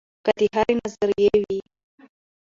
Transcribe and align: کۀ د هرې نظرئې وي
کۀ 0.25 0.31
د 0.37 0.39
هرې 0.55 0.73
نظرئې 0.81 1.27
وي 1.47 1.59